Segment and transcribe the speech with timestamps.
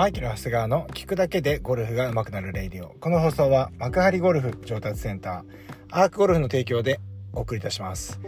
[0.00, 2.94] マイケル・長谷川の聞くだけでゴルフが上手くなるレイディオ。
[3.00, 7.00] この放送は幕張ゴルフ上達センター、アークゴルフの提供で
[7.34, 8.18] お送りいたします。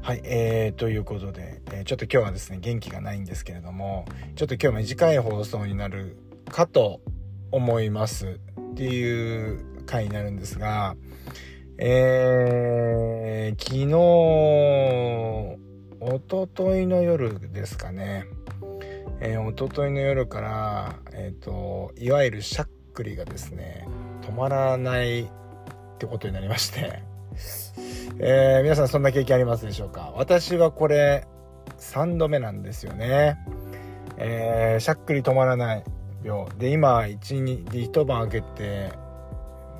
[0.00, 4.04] はい、えー、ということで、えー、ちょっと今日はですね、元気がないんですけれども、
[4.36, 6.16] ちょっと今日短い放送になる
[6.52, 7.00] かと
[7.50, 10.94] 思いますっていう回になるんですが、
[11.78, 13.92] えー、昨日、
[15.98, 18.26] おとといの夜ですかね、
[19.20, 23.86] えー、おとといの夜から、え、ー、と、いわゆるしゃっくりがですね、
[24.22, 25.26] 止まらないっ
[25.98, 27.02] てことになりまして、
[28.20, 30.12] えー、皆さんそんな経験ありますでしょうか？
[30.16, 31.26] 私はこれ、
[31.78, 33.38] 3度目なんですよね。
[34.18, 35.84] えー、しゃっくり止まらない
[36.22, 36.46] 病。
[36.58, 38.92] で、今、1日、一晩明けて、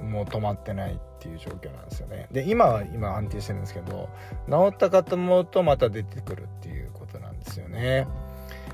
[0.02, 2.28] もう止まってないっていう状況なんですよね。
[2.30, 4.08] で、今は今安定してるんですけど、
[4.48, 8.06] 治ったかと思うとまた出てくるっていうことなんですよね。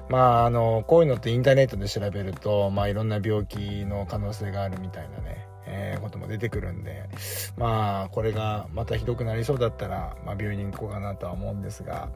[0.09, 7.09] まあ、あの、こういうのってインターネットで調べると、まあ、いろんな病気の可能性があるみたいなね、えー、ことも出てくるんで、
[7.57, 12.11] まあ、これがまたひどくなりそうだったら、まあ、病院に行こうかなとは思うんですが、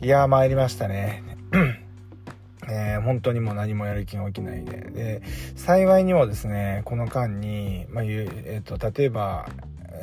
[0.00, 1.22] いや、参りましたね。
[2.70, 4.90] えー、本当にもう何もやる気が起きないで。
[4.90, 5.22] で、
[5.56, 9.48] 幸いにもですね、この間に、まあ、えっ、ー、と、例えば、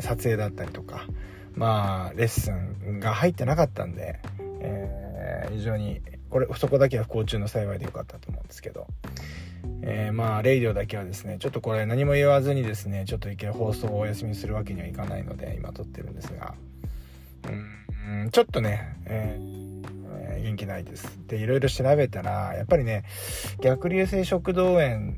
[0.02, 1.06] 撮影だったりとか、
[1.54, 4.20] まあ、レッスンが入ってなかったんで、
[4.62, 6.02] えー、非常に
[6.36, 8.88] これそこだけは不幸中の幸いでよかったと思うんですけど、
[9.84, 16.54] えー、まあレイディオだけはですねちょっとこれ何も言わずにですねちょっといけ放送をお休みするわけにはいかないので今撮ってるんですが。
[17.46, 21.08] うんちょっとね、えー、元気ないです。
[21.28, 23.06] でいろいろ調べたらやっぱりね
[23.62, 25.14] 逆流性食道炎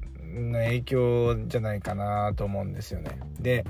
[0.51, 3.17] の影響じゃないかなと思うんですよね。
[3.39, 3.65] で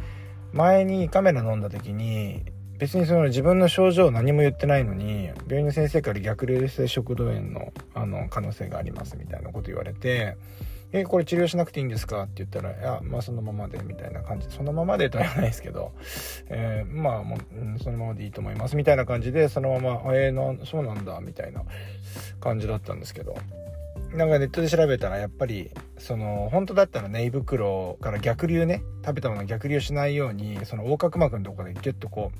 [0.51, 2.43] 前にカメラ飲んだ時に
[2.77, 10.37] 別にその自分の症状何も言ってないのに病院の先生から逆流性食道炎のあの可能性がありますみたいなこと言われて
[10.93, 15.91] 「えこれ治療しなくていいんですか?」って言ったら「いやまあそのままで」みたいな感じそのままでとは言わないですけど、
[16.49, 21.63] えー、まあもう、ん、そのままでいいと思いますみたいな感じでそのまま「えー、なそうなんだ」みたいな
[22.39, 23.35] 感じだったんですけど。
[24.13, 32.37] なんかネットで調べたらやっぱりその本当だったらね胃袋から逆流ね食べたものが逆流しないようにその横隔膜のとこでギュッとこう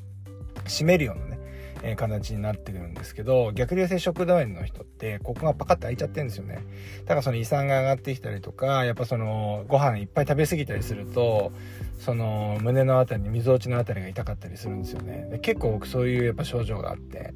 [0.68, 1.40] 締めるようなね、
[1.84, 6.60] えー、形になってるんですけど、逆流性食道炎の人って、ここがパカッと開いちゃってるんですよね。
[7.02, 11.52] だからその胃酸が上がってきたりとか、やっぱその、ご飯いっぱい食べ過ぎたりすると、
[12.00, 15.28] その、胸のあたりに、溝落ちのあたりが痛かったりするんですよね。
[15.32, 17.34] で結構僕そういうやっぱ症状があって、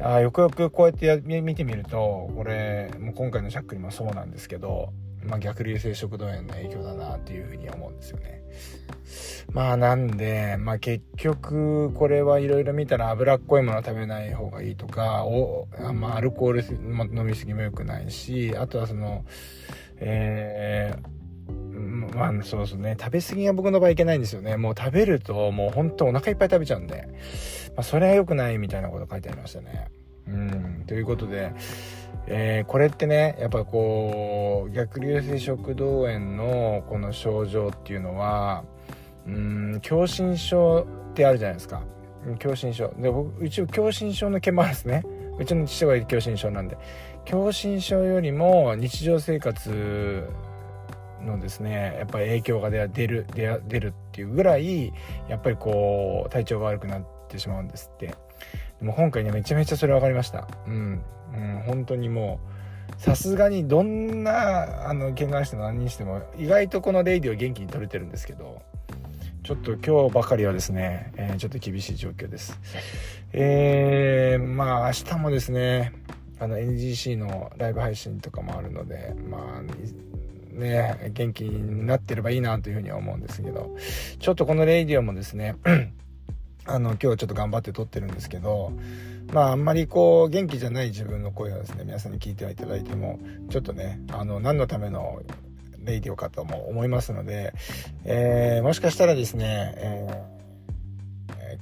[0.00, 4.92] あよくよくこうやってや見てみると、これ、もう今回のしゃっくりもそうなんですけど、
[5.24, 8.42] まあ、逆流性食道炎の影響だなっていうふうに思うんですよね。
[9.52, 19.24] まあなんで、まあ結局これはいろいろ見たら脂っこいもの食べない方がいいとか、おまあ、アルコール飲みすぎも良くないし、あとはその、
[19.96, 24.56] えー、まあそうですね、食べ過ぎが僕の場合いけないんですよね。
[24.56, 27.08] もう食べるともうほんとお腹いっぱい食べちゃうんで、
[27.76, 29.88] まあそれは良くないみたいなこと書いてありましたね。
[30.30, 31.52] うん、ということで、
[32.26, 38.64] えー、これってねやっぱこう逆流性食道炎のこの症状っていうのは
[39.26, 41.82] うん狭心症ってあるじゃないですか。
[42.40, 42.92] 狭心症。
[42.98, 45.04] で僕一応狭心症の毛もあるんですね。
[45.38, 46.76] うちの父親狭心症なんで。
[47.26, 50.28] 狭心症よりも日常生活
[51.24, 54.92] のですねやっぱり影響が出る出るっていうぐらい
[55.28, 58.14] やっぱりこう体調が悪くなってしまうんですって。
[58.80, 60.48] でも今回ねめちゃめちゃそれ分かりました。
[60.66, 61.02] うん。
[61.32, 62.40] うん、本当にも
[62.98, 68.60] うさすがにどんなあの怪我しても何にしても意外とこのレイディオ元気に取れてるんですけど
[69.42, 72.58] ちょっと今日ばかりはですね、えー、ちょっと厳しい状況です。
[73.32, 75.92] えー、まあ明日もですね
[76.38, 83.76] あの NGC のライブ配信とかもあるのでまあね元気になってればいいなというふうには思うんですけど
[84.18, 85.56] ちょっとこのレイディオもですね
[86.70, 88.72] あの今日ちょっと頑張って撮ってるんですけど
[89.32, 93.18] まああんまりこう元気じゃない自分の声をですね皆さんに聞いてはいただいても
[93.50, 95.22] ちょっとねあの何のための
[95.84, 97.54] レイディオかとも思いますので、
[98.04, 100.39] えー、もしかしたらですね、えー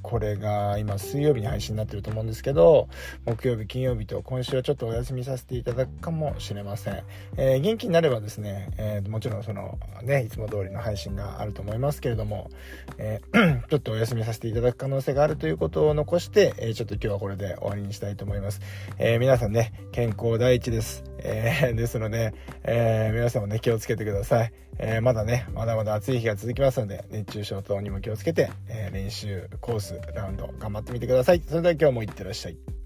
[0.01, 2.87] これが今水曜日に配信になってると思うんですけど、
[3.25, 7.03] 木曜日、金曜日と今週はちょっとお休みさせていただくかもしれません。
[7.37, 12.49] えー、元気になればですね、えー、もちろんそのね、いつも通りの配信があると思いますけれども、
[12.97, 18.61] えー、 ちょっとお休みさせていただく可能性があるということを残して、えちょっと今日はこれで終わりにしたいと思います。
[18.97, 21.08] え皆さんね、健康第一です。
[21.23, 22.33] えですので、
[22.63, 24.53] え皆さんもね、気をつけてください。
[24.77, 31.41] えまだね、まだまだ暑い日が続きますので、熱中症等にも気をつけて、え練習、コース、ラウンド頑張ってみてください。
[31.47, 32.78] それでは今日もいってらっしゃい。